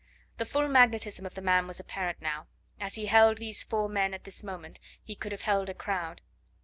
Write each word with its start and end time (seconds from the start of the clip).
The 0.37 0.47
full 0.47 0.67
magnetism 0.67 1.27
of 1.27 1.35
the 1.35 1.43
man 1.43 1.67
was 1.67 1.79
apparent 1.79 2.23
now. 2.23 2.47
As 2.79 2.95
he 2.95 3.05
held 3.05 3.37
these 3.37 3.61
four 3.61 3.87
men 3.87 4.15
at 4.15 4.23
this 4.23 4.41
moment, 4.43 4.79
he 5.03 5.13
could 5.15 5.31
have 5.31 5.43
held 5.43 5.69
a 5.69 5.75
crowd. 5.75 6.21